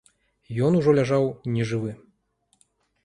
[0.67, 1.29] Ён ужо ляжаў
[1.59, 1.91] нежывы.